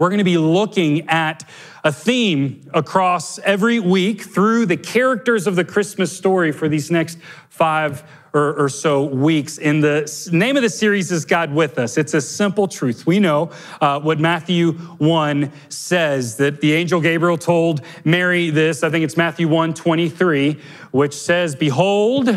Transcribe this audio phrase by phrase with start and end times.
[0.00, 1.48] We're going to be looking at
[1.84, 7.16] a theme across every week through the characters of the Christmas story for these next
[7.48, 8.02] five
[8.32, 9.56] or, or, so weeks.
[9.58, 11.96] And the name of the series is God with Us.
[11.96, 13.06] It's a simple truth.
[13.06, 18.82] We know uh, what Matthew 1 says that the angel Gabriel told Mary this.
[18.82, 22.36] I think it's Matthew 1 23, which says, Behold,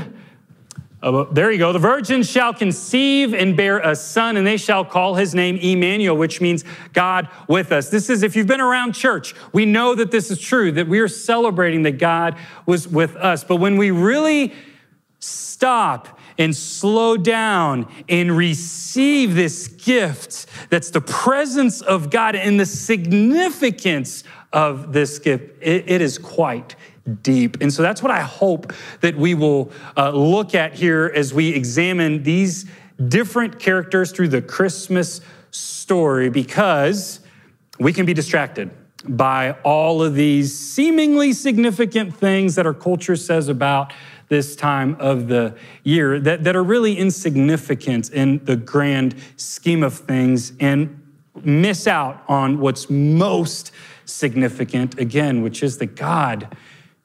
[1.02, 1.72] uh, there you go.
[1.72, 6.18] The virgin shall conceive and bear a son, and they shall call his name Emmanuel,
[6.18, 7.90] which means God with us.
[7.90, 11.00] This is, if you've been around church, we know that this is true, that we
[11.00, 13.44] are celebrating that God was with us.
[13.44, 14.54] But when we really
[15.20, 22.66] stop and slow down and receive this gift that's the presence of God and the
[22.66, 26.76] significance of this gift, it, it is quite
[27.22, 27.58] deep.
[27.62, 31.50] And so that's what I hope that we will uh, look at here as we
[31.50, 32.66] examine these
[33.08, 35.22] different characters through the Christmas
[35.52, 37.20] story because
[37.80, 38.72] we can be distracted
[39.08, 43.94] by all of these seemingly significant things that our culture says about
[44.30, 49.94] this time of the year that, that are really insignificant in the grand scheme of
[49.94, 51.02] things and
[51.44, 53.72] miss out on what's most
[54.06, 56.56] significant, again, which is that God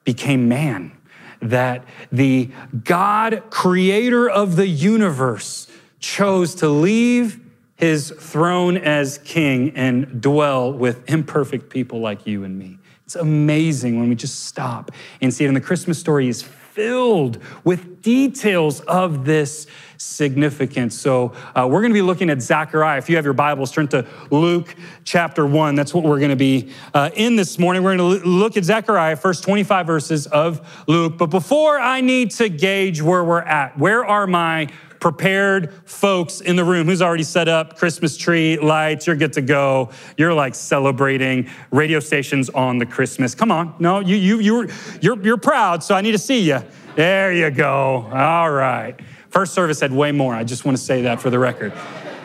[0.04, 0.92] became man,
[1.40, 2.50] that the
[2.84, 7.40] God, creator of the universe, chose to leave
[7.76, 12.78] his throne as king and dwell with imperfect people like you and me.
[13.04, 15.48] It's amazing when we just stop and see it.
[15.48, 16.42] And the Christmas story is
[16.72, 19.66] filled with details of this
[19.98, 20.98] significance.
[20.98, 22.96] So uh, we're going to be looking at Zechariah.
[22.96, 25.74] If you have your Bibles, turn to Luke chapter 1.
[25.74, 27.82] That's what we're going to be uh, in this morning.
[27.82, 31.18] We're going to look at Zechariah, first 25 verses of Luke.
[31.18, 34.68] But before I need to gauge where we're at, where are my
[35.02, 39.42] prepared folks in the room who's already set up Christmas tree, lights, you're good to
[39.42, 39.90] go.
[40.16, 43.34] You're like celebrating radio stations on the Christmas.
[43.34, 43.74] Come on.
[43.80, 44.68] No, you, you, you're,
[45.00, 46.60] you're, you're proud, so I need to see you.
[46.94, 48.08] There you go.
[48.12, 48.94] All right.
[49.28, 50.36] First service had way more.
[50.36, 51.72] I just want to say that for the record.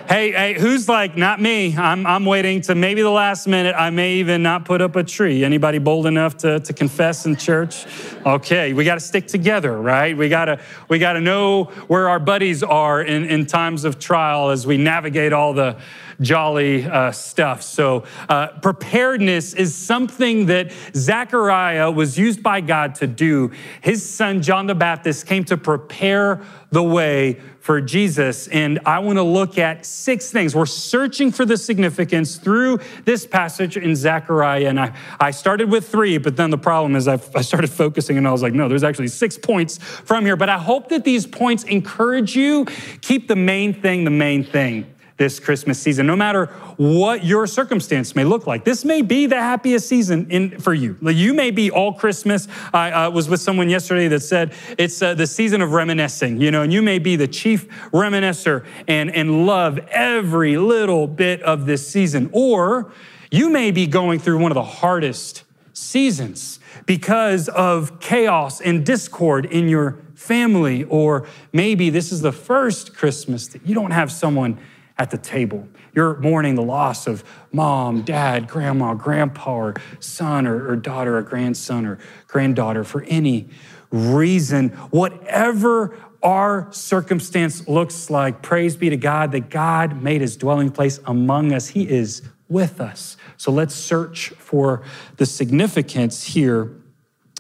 [0.07, 1.75] Hey, hey, who's like, not me?
[1.75, 3.75] I'm, I'm waiting to maybe the last minute.
[3.77, 5.43] I may even not put up a tree.
[5.43, 7.85] Anybody bold enough to, to confess in church?
[8.25, 10.15] Okay, we got to stick together, right?
[10.15, 13.99] We got to we got to know where our buddies are in, in times of
[13.99, 15.75] trial as we navigate all the
[16.21, 17.61] jolly uh, stuff.
[17.63, 23.51] So, uh, preparedness is something that Zechariah was used by God to do.
[23.81, 28.47] His son, John the Baptist, came to prepare the way for Jesus.
[28.47, 30.55] And I want to look at six things.
[30.55, 34.67] We're searching for the significance through this passage in Zechariah.
[34.67, 38.17] And I, I started with three, but then the problem is I've, I started focusing
[38.17, 40.35] and I was like, no, there's actually six points from here.
[40.35, 42.65] But I hope that these points encourage you.
[43.01, 44.85] Keep the main thing the main thing
[45.17, 46.45] this Christmas season, no matter
[46.77, 48.63] what your circumstance may look like.
[48.63, 50.95] This may be the happiest season in, for you.
[51.01, 52.47] You may be all Christmas.
[52.71, 56.51] I uh, was with someone yesterday that said it's uh, the season of reminiscing, you
[56.51, 61.65] know, and you may be the chief reminiscer and, and love every little bit of
[61.65, 62.29] this season.
[62.31, 62.91] Or
[63.31, 69.45] you may be going through one of the hardest seasons because of chaos and discord
[69.45, 70.83] in your family.
[70.83, 74.59] Or maybe this is the first Christmas that you don't have someone
[74.97, 75.67] at the table.
[75.93, 81.21] You're mourning the loss of mom, dad, grandma, grandpa, or son or, or daughter, or
[81.21, 83.49] grandson or granddaughter for any
[83.91, 84.69] reason.
[84.89, 90.99] Whatever our circumstance looks like, praise be to God that God made his dwelling place
[91.05, 91.67] among us.
[91.69, 93.17] He is with us.
[93.37, 94.83] So let's search for
[95.17, 96.71] the significance here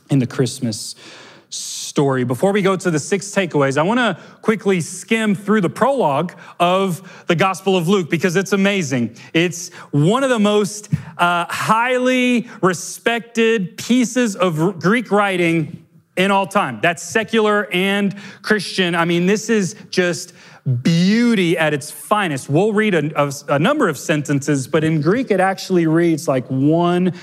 [0.09, 0.95] in the Christmas
[1.97, 2.23] story.
[2.23, 6.31] Before we go to the six takeaways, I want to quickly skim through the prologue
[6.59, 9.17] of the Gospel of Luke because it's amazing.
[9.33, 16.81] It's one of the most uh, highly respected pieces of Greek writing in all time.
[16.83, 18.93] That's secular and Christian.
[18.93, 20.33] I mean, this is just
[20.83, 22.47] beauty at its finest.
[22.47, 26.45] We'll read a, a, a number of sentences, but in Greek, it actually reads like
[26.45, 27.13] one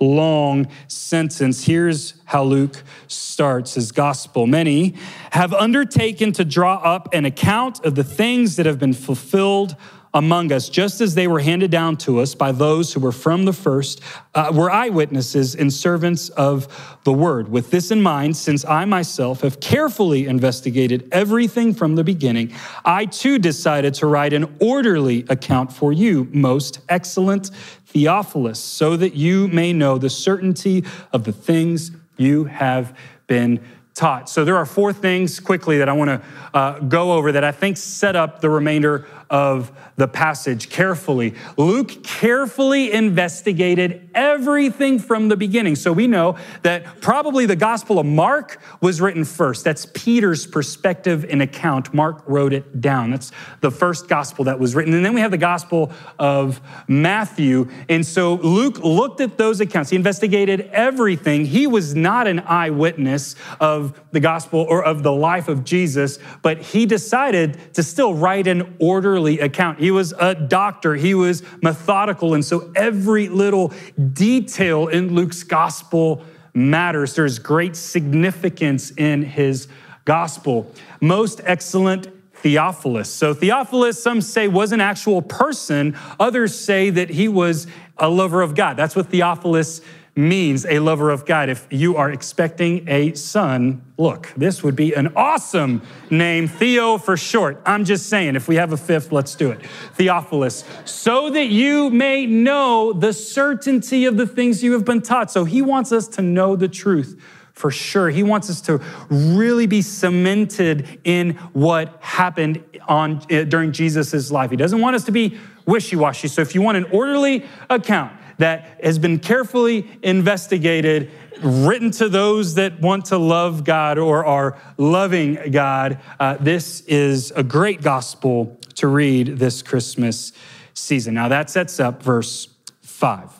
[0.00, 1.64] long sentence.
[1.64, 4.46] Here's how Luke starts his gospel.
[4.46, 4.94] Many
[5.30, 9.76] have undertaken to draw up an account of the things that have been fulfilled
[10.14, 13.44] among us, just as they were handed down to us by those who were from
[13.44, 14.00] the first,
[14.34, 17.48] uh, were eyewitnesses and servants of the word.
[17.48, 23.06] With this in mind, since I myself have carefully investigated everything from the beginning, I
[23.06, 27.50] too decided to write an orderly account for you, most excellent
[27.86, 32.96] Theophilus, so that you may know the certainty of the things you have
[33.26, 33.60] been
[33.94, 34.28] taught.
[34.28, 36.22] So there are four things quickly that I want to
[36.52, 41.34] uh, go over that I think set up the remainder of the passage carefully.
[41.56, 45.74] Luke carefully investigated everything from the beginning.
[45.74, 49.64] So we know that probably the Gospel of Mark was written first.
[49.64, 51.92] That's Peter's perspective and account.
[51.92, 53.10] Mark wrote it down.
[53.10, 54.94] That's the first gospel that was written.
[54.94, 57.68] And then we have the Gospel of Matthew.
[57.88, 59.90] And so Luke looked at those accounts.
[59.90, 61.44] He investigated everything.
[61.44, 66.58] He was not an eyewitness of the gospel or of the life of Jesus, but
[66.58, 69.78] he decided to still write an orderly account.
[69.78, 72.34] He was a doctor, he was methodical.
[72.34, 73.72] And so every little
[74.12, 76.24] detail in Luke's gospel
[76.54, 77.14] matters.
[77.14, 79.68] There's great significance in his
[80.04, 80.70] gospel.
[81.00, 82.08] Most excellent
[82.44, 83.08] Theophilus.
[83.08, 85.96] So, Theophilus, some say, was an actual person.
[86.20, 87.66] Others say that he was
[87.96, 88.76] a lover of God.
[88.76, 89.80] That's what Theophilus
[90.16, 91.48] means a lover of God.
[91.48, 97.16] If you are expecting a son, look, this would be an awesome name, Theo for
[97.16, 97.60] short.
[97.66, 99.60] I'm just saying, if we have a fifth, let's do it.
[99.94, 105.30] Theophilus, so that you may know the certainty of the things you have been taught.
[105.30, 107.20] So he wants us to know the truth
[107.52, 108.10] for sure.
[108.10, 114.50] He wants us to really be cemented in what happened on, eh, during Jesus' life.
[114.50, 116.28] He doesn't want us to be wishy washy.
[116.28, 121.10] So if you want an orderly account, that has been carefully investigated,
[121.42, 125.98] written to those that want to love God or are loving God.
[126.18, 130.32] Uh, this is a great gospel to read this Christmas
[130.74, 131.14] season.
[131.14, 132.48] Now, that sets up verse
[132.82, 133.30] 5.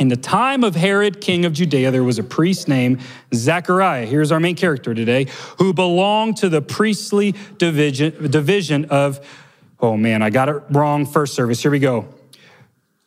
[0.00, 3.00] In the time of Herod, king of Judea, there was a priest named
[3.32, 4.06] Zechariah.
[4.06, 5.28] Here's our main character today,
[5.58, 9.24] who belonged to the priestly division, division of,
[9.78, 11.62] oh man, I got it wrong first service.
[11.62, 12.08] Here we go.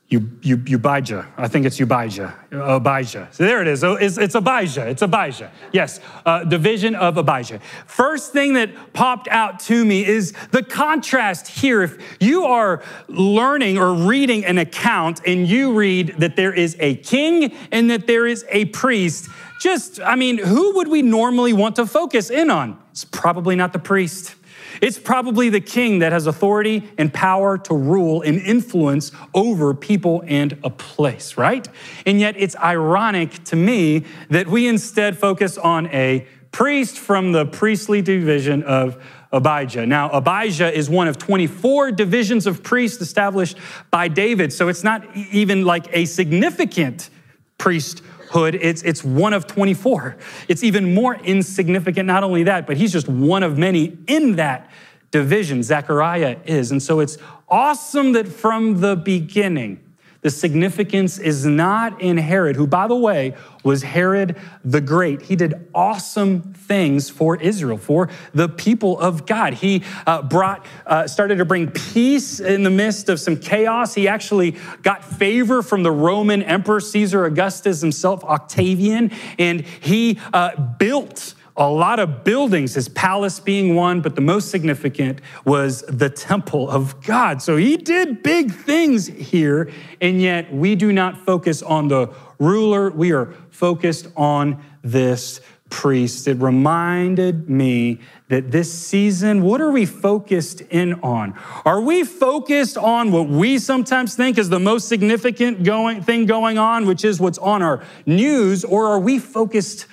[0.10, 1.28] Ubijah.
[1.36, 2.34] I think it's Ubijah.
[2.54, 3.28] Abijah.
[3.32, 3.84] So there it is.
[3.84, 4.88] It's, it's Abijah.
[4.88, 5.52] It's Abijah.
[5.74, 7.60] Yes, uh, division of Abijah.
[7.88, 11.82] First thing that popped out to me is the contrast here.
[11.82, 16.96] If you are learning or reading an account and you read that there is a
[16.96, 19.30] king and that there is a priest,
[19.60, 22.82] just, I mean, who would we normally want to focus in on?
[22.92, 24.36] It's probably not the priest.
[24.82, 30.24] It's probably the king that has authority and power to rule and influence over people
[30.28, 31.68] and a place, right?
[32.06, 37.46] And yet it's ironic to me that we instead focus on a priest from the
[37.46, 39.86] priestly division of Abijah.
[39.86, 43.58] Now, Abijah is one of 24 divisions of priests established
[43.92, 47.10] by David, so it's not even like a significant
[47.58, 50.18] priest hood, it's, it's one of 24.
[50.48, 54.70] It's even more insignificant, not only that, but he's just one of many in that
[55.12, 55.64] division.
[55.64, 56.72] Zechariah is.
[56.72, 57.18] And so it's
[57.50, 59.87] awesome that from the beginning,
[60.28, 63.34] the significance is not in Herod, who, by the way,
[63.64, 64.36] was Herod
[64.66, 65.22] the Great.
[65.22, 69.54] He did awesome things for Israel, for the people of God.
[69.54, 73.94] He uh, brought, uh, started to bring peace in the midst of some chaos.
[73.94, 80.60] He actually got favor from the Roman Emperor Caesar Augustus himself, Octavian, and he uh,
[80.78, 86.10] built a lot of buildings, his palace being one, but the most significant was the
[86.10, 87.42] temple of God.
[87.42, 92.92] So he did big things here, and yet we do not focus on the ruler.
[92.92, 96.28] We are focused on this priest.
[96.28, 98.00] It reminded me
[98.30, 101.34] that this season, what are we focused in on?
[101.66, 106.58] Are we focused on what we sometimes think is the most significant going, thing going
[106.58, 109.88] on, which is what's on our news, or are we focused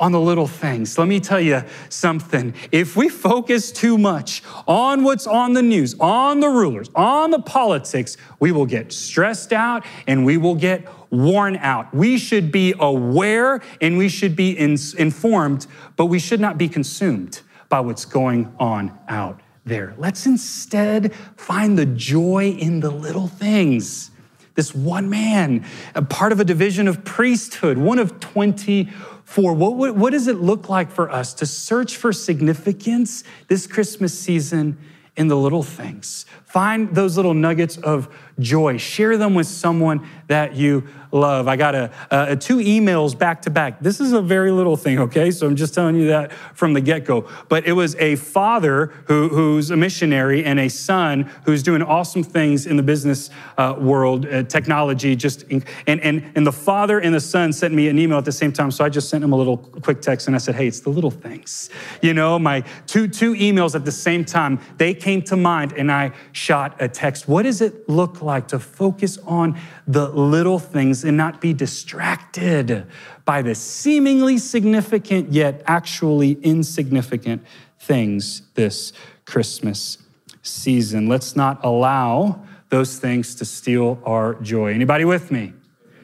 [0.00, 0.96] on the little things.
[0.98, 2.54] Let me tell you something.
[2.72, 7.38] If we focus too much on what's on the news, on the rulers, on the
[7.38, 11.94] politics, we will get stressed out and we will get worn out.
[11.94, 15.66] We should be aware and we should be in, informed,
[15.96, 19.94] but we should not be consumed by what's going on out there.
[19.98, 24.10] Let's instead find the joy in the little things.
[24.54, 25.64] This one man,
[25.94, 28.90] a part of a division of priesthood, one of 20
[29.30, 34.18] for what, what does it look like for us to search for significance this Christmas
[34.18, 34.76] season
[35.16, 36.26] in the little things?
[36.50, 38.08] Find those little nuggets of
[38.40, 38.76] joy.
[38.76, 41.48] Share them with someone that you love.
[41.48, 43.80] I got a, a, two emails back to back.
[43.80, 45.30] This is a very little thing, okay?
[45.30, 47.28] So I'm just telling you that from the get go.
[47.48, 52.22] But it was a father who, who's a missionary and a son who's doing awesome
[52.22, 55.14] things in the business uh, world, uh, technology.
[55.16, 58.32] Just and and and the father and the son sent me an email at the
[58.32, 58.70] same time.
[58.70, 60.90] So I just sent him a little quick text and I said, "Hey, it's the
[60.90, 61.70] little things."
[62.02, 64.60] You know, my two two emails at the same time.
[64.78, 67.28] They came to mind, and I shot a text.
[67.28, 72.86] What does it look like to focus on the little things and not be distracted
[73.26, 77.44] by the seemingly significant yet actually insignificant
[77.78, 78.92] things this
[79.26, 79.98] Christmas
[80.42, 81.08] season.
[81.08, 84.72] Let's not allow those things to steal our joy.
[84.72, 85.52] Anybody with me?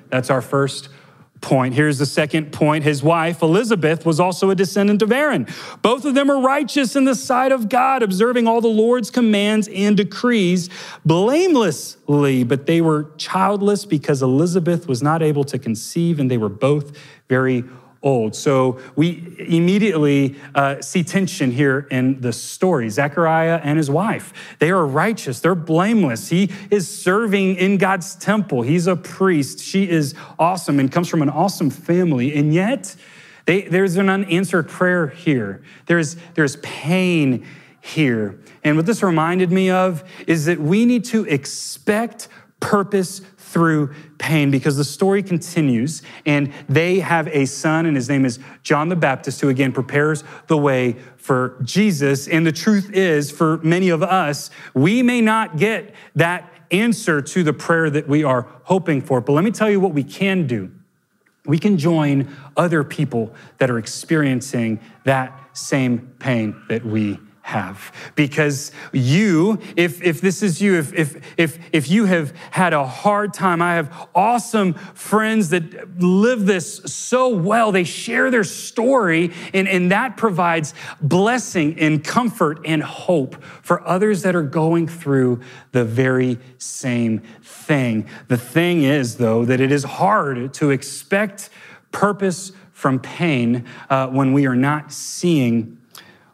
[0.09, 0.89] That's our first
[1.41, 1.75] point.
[1.75, 2.85] Here's the second point.
[2.85, 5.47] His wife, Elizabeth, was also a descendant of Aaron.
[5.83, 9.69] Both of them are righteous in the sight of God, observing all the Lord's commands
[9.69, 10.69] and decrees
[11.05, 16.49] blamelessly, but they were childless because Elizabeth was not able to conceive, and they were
[16.49, 16.97] both
[17.29, 17.65] very
[18.07, 18.37] old.
[18.37, 22.89] So we immediately uh, see tension here in the story.
[22.89, 26.29] Zechariah and his wife, they are righteous, they're blameless.
[26.29, 29.59] He is serving in God's temple, he's a priest.
[29.59, 32.33] She is awesome and comes from an awesome family.
[32.35, 32.95] And yet,
[33.45, 35.63] they, there's an unanswered prayer here.
[35.87, 37.45] There's, there's pain
[37.81, 38.39] here.
[38.63, 42.29] And what this reminded me of is that we need to expect
[42.61, 43.21] purpose
[43.57, 48.39] through pain because the story continues and they have a son and his name is
[48.63, 52.29] John the Baptist who again prepares the way for Jesus.
[52.29, 57.43] And the truth is for many of us we may not get that answer to
[57.43, 59.23] the prayer that we are hoping for.
[59.23, 60.71] But let me tell you what we can do.
[61.47, 67.93] We can join other people that are experiencing that same pain that we have.
[68.17, 72.85] Because you, if, if this is you, if, if, if, if you have had a
[72.85, 77.71] hard time, I have awesome friends that live this so well.
[77.71, 84.23] They share their story, and, and that provides blessing and comfort and hope for others
[84.23, 88.09] that are going through the very same thing.
[88.27, 91.49] The thing is, though, that it is hard to expect
[91.93, 95.76] purpose from pain uh, when we are not seeing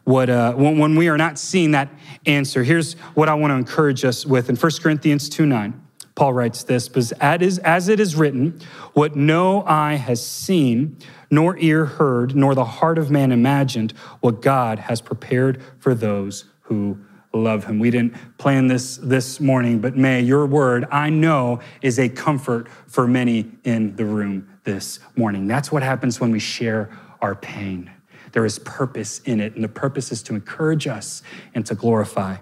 [0.03, 1.89] what, uh, when, when we are not seeing that
[2.25, 2.63] answer.
[2.63, 5.81] Here's what I want to encourage us with in 1 Corinthians 2 9.
[6.15, 8.59] Paul writes this, but as it is written,
[8.93, 10.97] what no eye has seen,
[11.31, 16.45] nor ear heard, nor the heart of man imagined, what God has prepared for those
[16.61, 16.99] who
[17.33, 17.79] love him.
[17.79, 22.67] We didn't plan this this morning, but may your word, I know, is a comfort
[22.87, 25.47] for many in the room this morning.
[25.47, 27.89] That's what happens when we share our pain.
[28.33, 31.23] There is purpose in it, and the purpose is to encourage us
[31.55, 32.37] and to glorify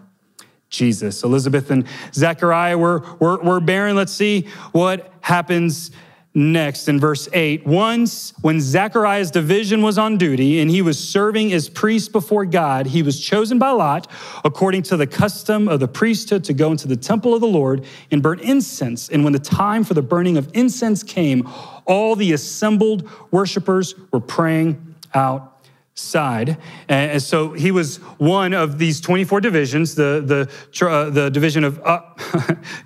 [0.69, 1.23] Jesus.
[1.23, 3.95] Elizabeth and Zechariah were, were, were barren.
[3.95, 5.91] Let's see what happens
[6.33, 7.67] next in verse 8.
[7.67, 12.85] Once, when Zechariah's division was on duty and he was serving as priest before God,
[12.85, 14.09] he was chosen by Lot,
[14.45, 17.85] according to the custom of the priesthood, to go into the temple of the Lord
[18.09, 19.09] and burn incense.
[19.09, 21.49] And when the time for the burning of incense came,
[21.85, 25.50] all the assembled worshipers were praying out
[25.93, 26.57] side.
[26.87, 31.79] And so he was one of these 24 divisions, the, the, uh, the division of
[31.83, 32.01] uh,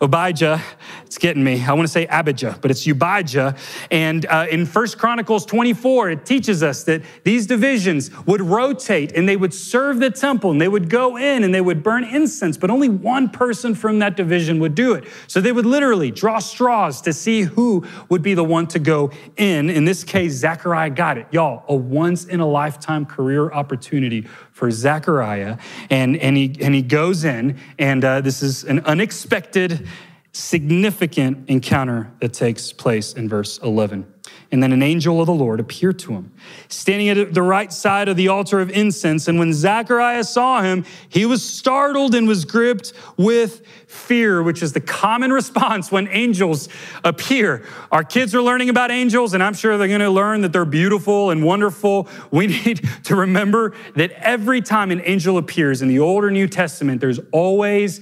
[0.00, 0.62] Abijah.
[1.04, 1.62] It's getting me.
[1.62, 3.58] I want to say Abijah, but it's Ubijah.
[3.90, 9.28] And uh, in First Chronicles 24, it teaches us that these divisions would rotate and
[9.28, 12.56] they would serve the temple and they would go in and they would burn incense,
[12.56, 15.04] but only one person from that division would do it.
[15.26, 19.10] So they would literally draw straws to see who would be the one to go
[19.36, 19.68] in.
[19.68, 21.26] In this case, Zechariah got it.
[21.30, 24.26] Y'all, a once in a lifetime career opportunity
[24.60, 25.56] for Zechariah.
[25.88, 29.88] And, and, he, and he goes in, and uh, this is an unexpected
[30.32, 34.06] significant encounter that takes place in verse 11.
[34.52, 36.32] And then an angel of the Lord appeared to him,
[36.66, 39.28] standing at the right side of the altar of incense.
[39.28, 44.72] And when Zacharias saw him, he was startled and was gripped with fear, which is
[44.72, 46.68] the common response when angels
[47.04, 47.64] appear.
[47.92, 50.64] Our kids are learning about angels, and I'm sure they're going to learn that they're
[50.64, 52.08] beautiful and wonderful.
[52.32, 56.48] We need to remember that every time an angel appears in the Old or New
[56.48, 58.00] Testament, there's always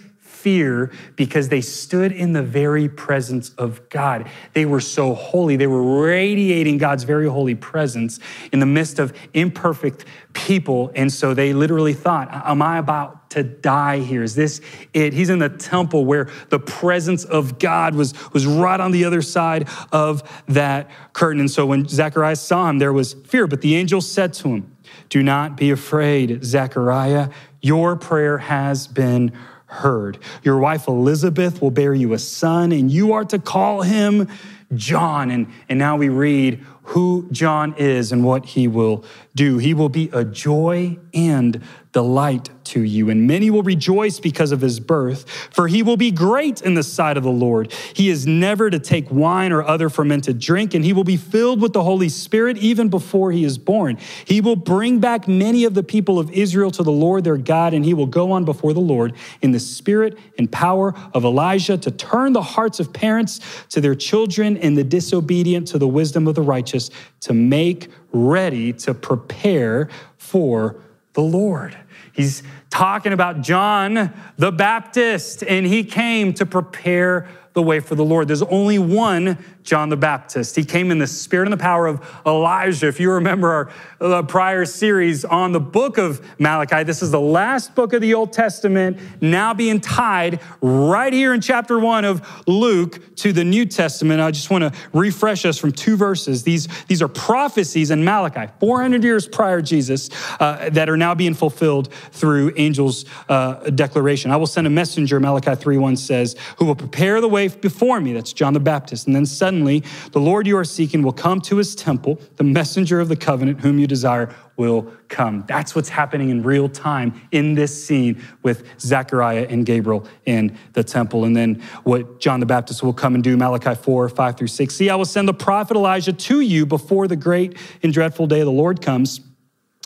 [0.49, 4.31] fear because they stood in the very presence of God.
[4.55, 5.57] They were so holy.
[5.57, 8.19] They were radiating God's very holy presence
[8.51, 10.91] in the midst of imperfect people.
[10.95, 14.23] And so they literally thought, Am I about to die here?
[14.23, 14.63] Is this
[14.95, 15.13] it?
[15.13, 19.21] He's in the temple where the presence of God was, was right on the other
[19.21, 21.41] side of that curtain.
[21.41, 23.47] And so when Zacharias saw him, there was fear.
[23.47, 24.77] But the angel said to him,
[25.11, 27.29] Do not be afraid, Zechariah.
[27.61, 29.33] Your prayer has been
[29.69, 30.19] heard.
[30.43, 34.29] Your wife Elizabeth will bear you a son, and you are to call him
[34.75, 35.31] John.
[35.31, 39.59] And, and now we read who John is and what he will do.
[39.59, 41.63] He will be a joy and
[41.99, 46.13] delight to you, and many will rejoice because of his birth, for he will be
[46.13, 47.73] great in the sight of the Lord.
[47.73, 51.61] He is never to take wine or other fermented drink, and he will be filled
[51.61, 53.99] with the Holy Spirit even before he is born.
[54.25, 57.75] He will bring back many of the people of Israel to the Lord their God,
[57.75, 59.13] and he will go on before the Lord
[59.43, 63.41] in the spirit and power of Elijah to turn the hearts of parents
[63.71, 66.91] to their children and the disobedient to the wisdom of the righteous,
[67.23, 70.77] to make ready to prepare for
[71.15, 71.77] the Lord.
[72.19, 78.05] He's talking about John the Baptist, and he came to prepare the way for the
[78.05, 78.29] Lord.
[78.29, 79.37] There's only one
[79.69, 80.57] John the Baptist.
[80.57, 82.87] He came in the spirit and the power of Elijah.
[82.87, 83.71] If you remember our
[84.01, 88.15] uh, prior series on the book of Malachi, this is the last book of the
[88.15, 93.67] Old Testament, now being tied right here in chapter one of Luke to the New
[93.67, 94.21] Testament.
[94.21, 96.45] I just want to refresh us from two verses.
[96.45, 100.09] These, these are prophecies in Malachi, 400 years prior to Jesus,
[100.41, 104.31] uh, that are now being fulfilled through angels' uh, declaration.
[104.31, 108.13] I will send a messenger, Malachi 3:1 says, who will prepare the way before me.
[108.13, 109.07] That's John the Baptist.
[109.07, 112.21] And then suddenly, the Lord you are seeking will come to his temple.
[112.37, 115.45] The messenger of the covenant whom you desire will come.
[115.47, 120.83] That's what's happening in real time in this scene with Zechariah and Gabriel in the
[120.83, 121.25] temple.
[121.25, 124.75] And then what John the Baptist will come and do, Malachi 4, 5 through 6.
[124.75, 128.41] See, I will send the prophet Elijah to you before the great and dreadful day
[128.41, 129.21] of the Lord comes.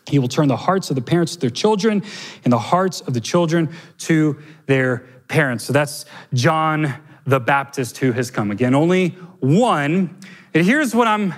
[0.08, 2.02] He will turn the hearts of the parents to their children
[2.44, 5.64] and the hearts of the children to their parents.
[5.64, 6.04] So that's
[6.34, 6.94] John
[7.24, 8.50] the Baptist who has come.
[8.50, 10.18] Again, only one.
[10.54, 11.34] And here's what I'm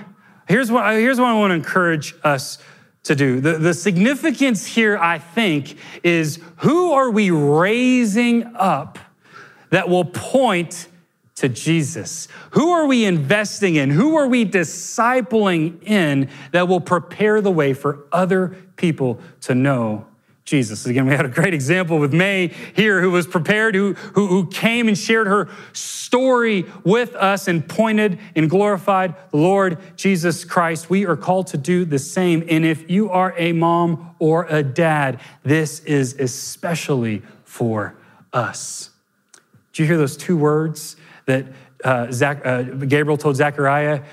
[0.47, 2.57] here's what here's what I want to encourage us
[3.03, 3.39] to do.
[3.39, 8.97] The, the significance here, I think, is who are we raising up
[9.69, 10.87] that will point
[11.35, 12.27] to Jesus?
[12.51, 13.89] Who are we investing in?
[13.89, 20.07] Who are we discipling in that will prepare the way for other people to know
[20.45, 20.85] Jesus.
[20.85, 24.47] Again, we had a great example with May here who was prepared, who, who, who,
[24.47, 30.87] came and shared her story with us and pointed and glorified the Lord Jesus Christ.
[30.87, 32.45] We are called to do the same.
[32.47, 37.95] And if you are a mom or a dad, this is especially for
[38.31, 38.91] us.
[39.73, 41.47] Do you hear those two words that
[41.83, 44.03] uh, Zach, uh, Gabriel told Zechariah?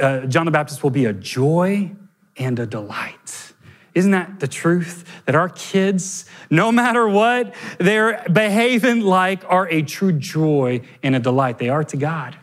[0.00, 1.92] Uh, John the Baptist will be a joy
[2.36, 3.52] and a delight.
[3.94, 5.04] Isn't that the truth?
[5.24, 11.18] That our kids, no matter what they're behaving like, are a true joy and a
[11.18, 11.58] delight.
[11.58, 12.36] They are to God.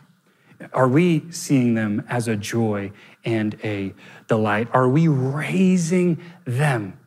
[0.72, 2.90] Are we seeing them as a joy
[3.24, 3.94] and a
[4.26, 4.68] delight?
[4.72, 6.98] Are we raising them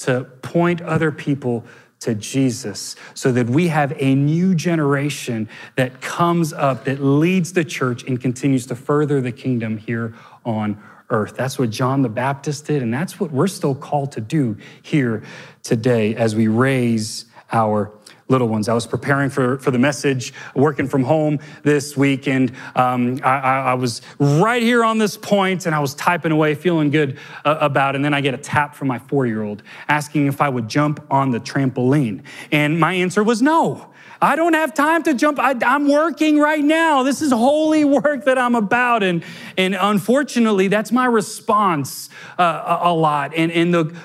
[0.00, 1.64] to point other people
[2.00, 7.64] to Jesus so that we have a new generation that comes up, that leads the
[7.64, 11.36] church and continues to further the kingdom here on earth.
[11.36, 15.22] That's what John the Baptist did, and that's what we're still called to do here
[15.62, 17.92] today as we raise our
[18.30, 18.68] little ones.
[18.68, 23.38] I was preparing for, for the message, working from home this week, and um, I,
[23.38, 27.58] I, was right here on this point, and I was typing away, feeling good uh,
[27.60, 27.96] about it.
[27.96, 30.68] And then I get a tap from my four year old asking if I would
[30.68, 32.22] jump on the trampoline.
[32.52, 33.90] And my answer was no.
[34.22, 35.38] I don't have time to jump.
[35.38, 37.02] I, am working right now.
[37.02, 39.02] This is holy work that I'm about.
[39.02, 39.24] And,
[39.56, 43.32] and unfortunately, that's my response uh, a, a lot.
[43.34, 43.96] And, and the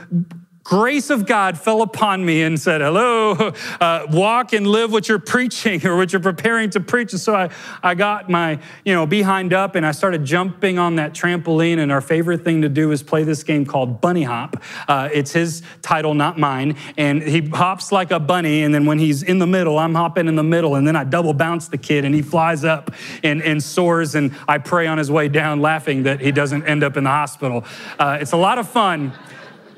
[0.66, 3.34] grace of God fell upon me and said, Hello,
[3.80, 7.14] uh, walk and live what you're preaching or what you're preparing to preach.
[7.14, 7.50] And so I,
[7.84, 11.78] I got my, you know, behind up and I started jumping on that trampoline.
[11.78, 14.62] And our favorite thing to do is play this game called Bunny Hop.
[14.88, 16.76] Uh, it's his title, not mine.
[16.98, 18.64] And he hops like a bunny.
[18.64, 20.74] And then when he's in the middle, I'm hopping in the middle.
[20.74, 22.92] And then I double bounce the kid and he flies up
[23.24, 24.16] and, and soars.
[24.16, 27.12] And I pray on his way down, laughing that he doesn't end up in the
[27.12, 27.64] hospital.
[28.00, 29.14] Uh, it's a lot of fun.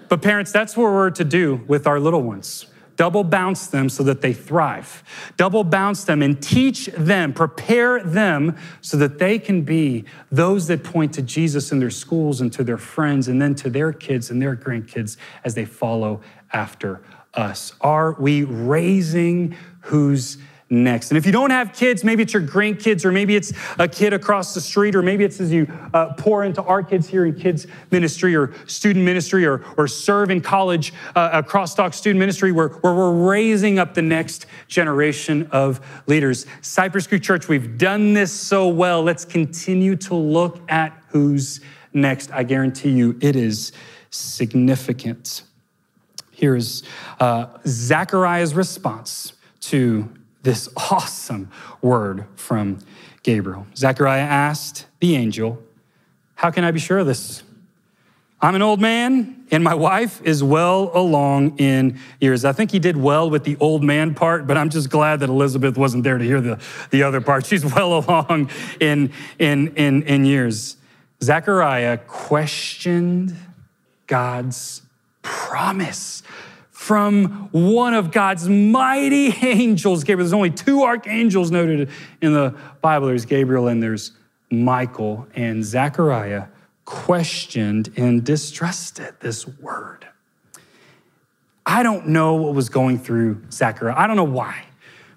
[0.10, 2.67] But parents, that's what we're to do with our little ones.
[2.98, 5.04] Double bounce them so that they thrive.
[5.38, 10.84] Double bounce them and teach them, prepare them so that they can be those that
[10.84, 14.32] point to Jesus in their schools and to their friends and then to their kids
[14.32, 17.02] and their grandkids as they follow after
[17.36, 17.74] us.
[17.82, 21.12] Are we raising who's next.
[21.12, 24.13] And if you don't have kids, maybe it's your grandkids, or maybe it's a kid
[24.13, 27.34] across the street, or maybe it's as you uh, pour into our kids here in
[27.34, 32.69] kids ministry or student ministry or, or serve in college, uh, crosstalk student ministry where,
[32.69, 36.45] where we're raising up the next generation of leaders.
[36.62, 39.01] Cypress Creek Church, we've done this so well.
[39.01, 41.62] Let's continue to look at who's
[41.93, 42.32] next.
[42.32, 43.71] I guarantee you it is
[44.10, 45.43] significant.
[46.32, 46.84] Here is
[47.19, 50.10] uh, Zechariah's response to
[50.48, 52.80] this awesome word from
[53.22, 53.68] Gabriel.
[53.76, 55.62] Zechariah asked the angel,
[56.36, 57.44] How can I be sure of this?
[58.40, 62.46] I'm an old man, and my wife is well along in years.
[62.46, 65.28] I think he did well with the old man part, but I'm just glad that
[65.28, 67.46] Elizabeth wasn't there to hear the, the other part.
[67.46, 70.78] She's well along in, in, in, in years.
[71.22, 73.36] Zechariah questioned
[74.06, 74.82] God's
[75.24, 76.24] promise
[76.88, 80.06] from one of God's mighty angels.
[80.06, 81.89] Gabriel, there's only two archangels noted
[82.21, 84.13] in the Bible there's Gabriel and there's
[84.50, 85.28] Michael.
[85.36, 86.45] And Zechariah
[86.86, 90.08] questioned and distrusted this word.
[91.65, 93.95] I don't know what was going through Zechariah.
[93.97, 94.63] I don't know why.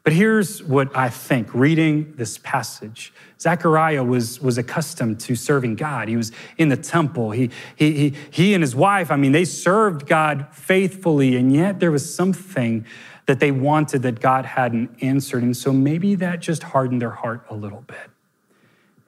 [0.03, 3.13] But here's what I think reading this passage.
[3.39, 6.09] Zechariah was, was accustomed to serving God.
[6.09, 7.33] He was in the temple.
[7.33, 11.81] He, he, he, he and his wife, I mean, they served God faithfully, and yet
[11.81, 12.87] there was something
[13.27, 15.43] that they wanted that God hadn't answered.
[15.43, 18.11] And so maybe that just hardened their heart a little bit.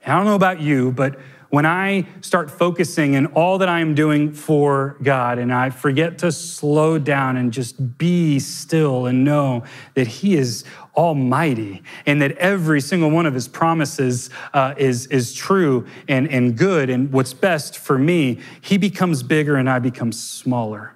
[0.04, 1.18] And I don't know about you, but
[1.52, 6.16] when I start focusing in all that I am doing for God and I forget
[6.20, 10.64] to slow down and just be still and know that He is
[10.96, 16.56] almighty and that every single one of His promises uh, is, is true and, and
[16.56, 20.94] good and what's best for me, He becomes bigger and I become smaller.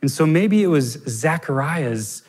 [0.00, 2.22] And so maybe it was Zechariah's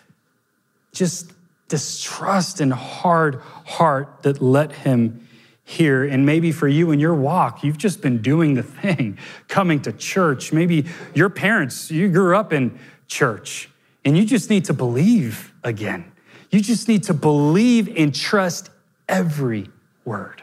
[0.91, 1.33] just
[1.67, 5.27] distrust and hard heart that let him
[5.63, 6.03] here.
[6.03, 9.17] And maybe for you in your walk, you've just been doing the thing,
[9.47, 10.51] coming to church.
[10.51, 13.69] Maybe your parents, you grew up in church,
[14.03, 16.08] and you just need to believe again.
[16.49, 18.69] You just need to believe and trust
[19.07, 19.69] every
[20.05, 20.41] word.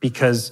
[0.00, 0.50] Because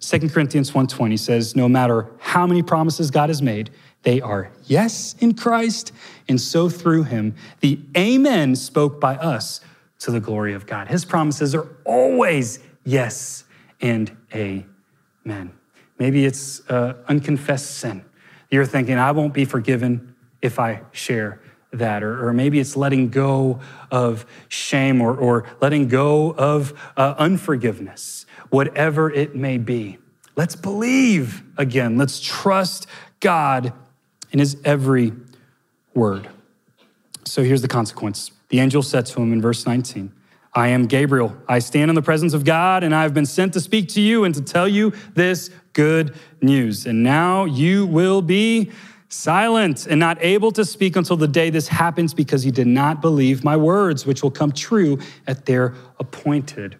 [0.00, 3.70] 2 Corinthians 1:20 says, no matter how many promises God has made,
[4.02, 5.92] they are yes in Christ,
[6.28, 9.60] and so through him, the amen spoke by us
[10.00, 10.88] to the glory of God.
[10.88, 13.44] His promises are always yes
[13.80, 15.52] and amen.
[15.98, 18.04] Maybe it's uh, unconfessed sin.
[18.50, 21.40] You're thinking, I won't be forgiven if I share
[21.72, 22.02] that.
[22.02, 28.26] Or, or maybe it's letting go of shame or, or letting go of uh, unforgiveness,
[28.50, 29.98] whatever it may be.
[30.36, 31.98] Let's believe again.
[31.98, 32.86] Let's trust
[33.20, 33.72] God
[34.30, 35.12] in his every
[35.94, 36.28] word.
[37.24, 38.30] So here's the consequence.
[38.48, 40.12] The angel said to him in verse 19,
[40.54, 41.36] I am Gabriel.
[41.46, 44.00] I stand in the presence of God, and I have been sent to speak to
[44.00, 46.86] you and to tell you this good news.
[46.86, 48.70] And now you will be
[49.08, 53.00] silent and not able to speak until the day this happens because you did not
[53.00, 56.76] believe my words, which will come true at their appointed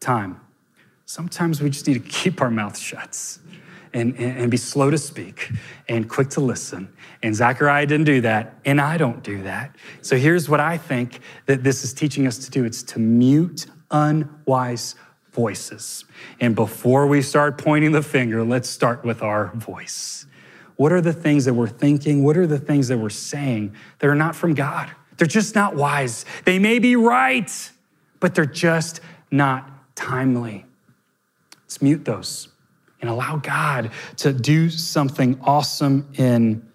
[0.00, 0.40] time.
[1.06, 3.38] Sometimes we just need to keep our mouths shut
[3.92, 5.50] and, and, and be slow to speak
[5.88, 6.88] and quick to listen.
[7.22, 9.76] And Zechariah didn't do that, and I don't do that.
[10.00, 13.66] So here's what I think that this is teaching us to do it's to mute
[13.90, 14.94] unwise
[15.32, 16.04] voices.
[16.40, 20.26] And before we start pointing the finger, let's start with our voice.
[20.76, 22.24] What are the things that we're thinking?
[22.24, 24.90] What are the things that we're saying that are not from God?
[25.16, 26.24] They're just not wise.
[26.44, 27.70] They may be right,
[28.20, 30.64] but they're just not timely.
[31.62, 32.48] Let's mute those
[33.00, 36.66] and allow God to do something awesome in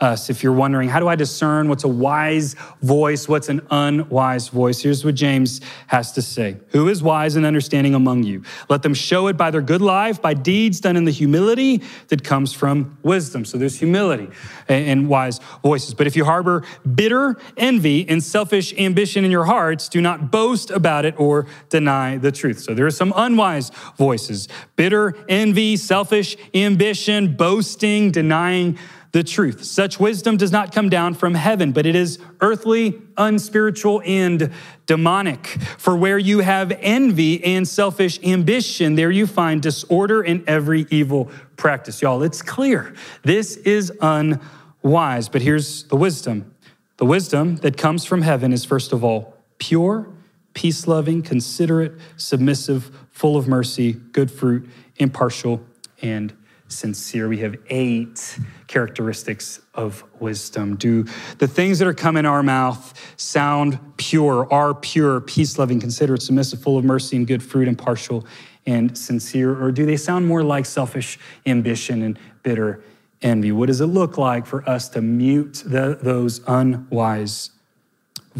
[0.00, 0.30] us.
[0.30, 4.80] If you're wondering, how do I discern what's a wise voice, what's an unwise voice?
[4.80, 8.42] Here's what James has to say Who is wise and understanding among you?
[8.68, 12.24] Let them show it by their good life, by deeds done in the humility that
[12.24, 13.44] comes from wisdom.
[13.44, 14.28] So there's humility
[14.68, 15.94] and wise voices.
[15.94, 20.70] But if you harbor bitter envy and selfish ambition in your hearts, do not boast
[20.70, 22.60] about it or deny the truth.
[22.60, 28.78] So there are some unwise voices bitter envy, selfish ambition, boasting, denying
[29.12, 29.64] the truth.
[29.64, 34.52] Such wisdom does not come down from heaven, but it is earthly, unspiritual, and
[34.86, 35.46] demonic.
[35.78, 41.30] For where you have envy and selfish ambition, there you find disorder in every evil
[41.56, 42.02] practice.
[42.02, 42.94] Y'all, it's clear.
[43.22, 46.54] This is unwise, but here's the wisdom.
[46.98, 50.08] The wisdom that comes from heaven is, first of all, pure,
[50.54, 55.64] peace loving, considerate, submissive, full of mercy, good fruit, impartial,
[56.00, 56.32] and
[56.70, 57.28] sincere.
[57.28, 60.76] We have eight characteristics of wisdom.
[60.76, 61.04] Do
[61.38, 66.62] the things that are coming our mouth sound pure, are pure, peace loving, considerate, submissive,
[66.62, 68.26] full of mercy and good fruit, impartial
[68.66, 69.62] and sincere?
[69.62, 72.82] Or do they sound more like selfish ambition and bitter
[73.22, 73.52] envy?
[73.52, 77.50] What does it look like for us to mute the, those unwise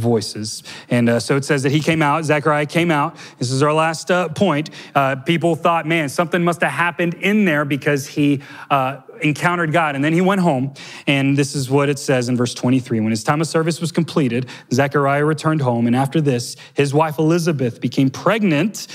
[0.00, 0.62] voices.
[0.88, 3.16] And uh, so it says that he came out, Zechariah came out.
[3.38, 4.70] This is our last uh, point.
[4.94, 9.94] Uh, people thought, man, something must have happened in there because he uh, encountered God.
[9.94, 10.74] And then he went home.
[11.06, 13.92] And this is what it says in verse 23 When his time of service was
[13.92, 15.86] completed, Zechariah returned home.
[15.86, 18.86] And after this, his wife Elizabeth became pregnant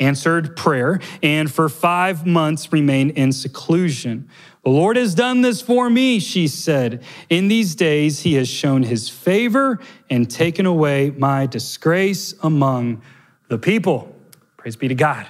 [0.00, 4.28] answered prayer, and for five months remained in seclusion.
[4.64, 7.02] The Lord has done this for me, she said.
[7.28, 9.78] In these days, he has shown his favor
[10.10, 13.00] and taken away my disgrace among
[13.48, 14.14] the people.
[14.56, 15.26] Praise be to God.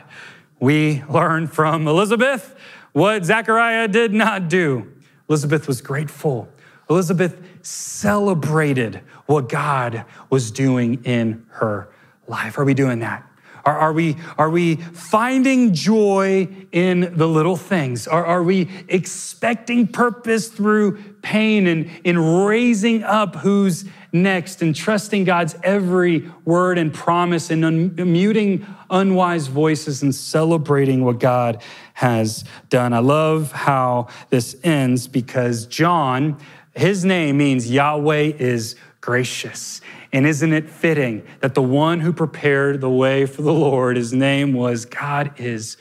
[0.59, 2.57] We learn from Elizabeth
[2.93, 4.93] what Zechariah did not do.
[5.29, 6.49] Elizabeth was grateful.
[6.89, 11.89] Elizabeth celebrated what God was doing in her
[12.27, 12.59] life.
[12.59, 13.30] Are we doing that?
[13.65, 18.09] Are, are, we, are we finding joy in the little things?
[18.09, 25.25] Are, are we expecting purpose through pain and in raising up who's next and trusting
[25.25, 31.63] God's every word and promise and un- muting unwise voices and celebrating what God
[31.95, 32.93] has done?
[32.93, 36.39] I love how this ends because John,
[36.75, 39.81] his name means Yahweh is gracious.
[40.13, 44.13] And isn't it fitting that the one who prepared the way for the Lord, his
[44.13, 45.77] name was God is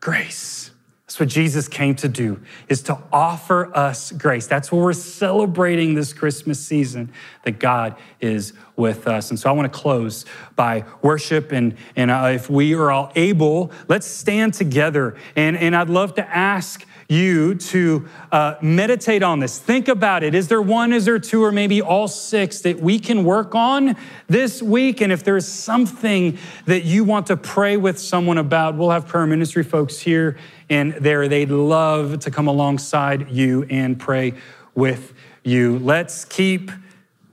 [0.00, 0.70] grace.
[1.06, 4.48] That's what Jesus came to do, is to offer us grace.
[4.48, 7.12] That's what we're celebrating this Christmas season,
[7.44, 9.30] that God is with us.
[9.30, 10.24] And so I want to close
[10.56, 11.52] by worship.
[11.52, 15.16] And, and uh, if we are all able, let's stand together.
[15.36, 19.58] And, and I'd love to ask you to uh, meditate on this.
[19.58, 20.34] Think about it.
[20.34, 23.96] Is there one, is there two, or maybe all six that we can work on
[24.28, 25.00] this week?
[25.00, 29.26] And if there's something that you want to pray with someone about, we'll have prayer
[29.26, 30.36] ministry folks here
[30.68, 31.28] and there.
[31.28, 34.34] They'd love to come alongside you and pray
[34.74, 35.14] with
[35.44, 35.78] you.
[35.78, 36.70] Let's keep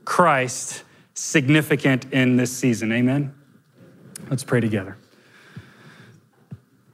[0.06, 0.84] Christ
[1.14, 2.92] significant in this season.
[2.92, 3.34] Amen.
[4.30, 4.98] Let's pray together.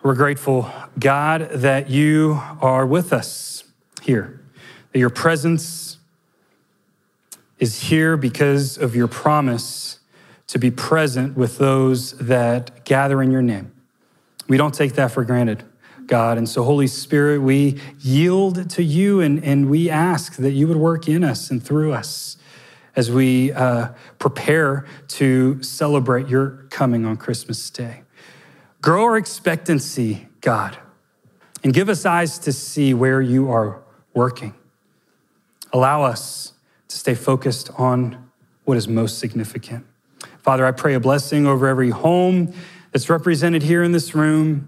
[0.02, 3.66] We're grateful, God, that you are with us
[4.02, 4.40] here,
[4.94, 5.98] that your presence
[7.58, 10.00] is here because of your promise
[10.48, 13.74] to be present with those that gather in your name.
[14.48, 15.66] We don't take that for granted,
[16.08, 16.38] God.
[16.38, 20.78] And so, Holy Spirit, we yield to you and, and we ask that you would
[20.78, 22.38] work in us and through us
[22.96, 28.04] as we uh, prepare to celebrate your coming on Christmas Day.
[28.82, 30.78] Grow our expectancy, God,
[31.66, 33.82] and give us eyes to see where you are
[34.14, 34.54] working.
[35.74, 36.54] Allow us
[36.88, 38.30] to stay focused on
[38.64, 39.86] what is most significant.
[40.38, 42.54] Father, I pray a blessing over every home
[42.92, 44.68] that's represented here in this room.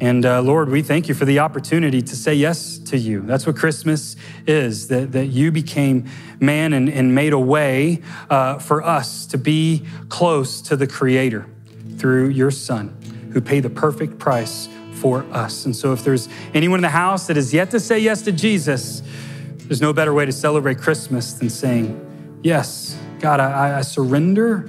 [0.00, 3.22] And uh, Lord, we thank you for the opportunity to say yes to you.
[3.22, 8.58] That's what Christmas is, that, that you became man and, and made a way uh,
[8.58, 11.46] for us to be close to the Creator
[11.96, 12.99] through your Son
[13.32, 15.64] who paid the perfect price for us.
[15.64, 18.32] And so, if there's anyone in the house that has yet to say yes to
[18.32, 19.02] Jesus,
[19.58, 24.68] there's no better way to celebrate Christmas than saying, Yes, God, I, I surrender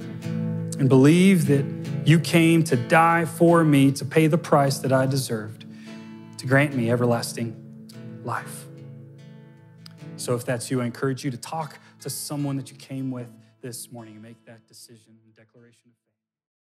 [0.78, 1.64] and believe that
[2.06, 5.64] you came to die for me, to pay the price that I deserved,
[6.38, 7.56] to grant me everlasting
[8.24, 8.66] life.
[10.16, 13.28] So, if that's you, I encourage you to talk to someone that you came with
[13.60, 15.90] this morning and make that decision and declaration.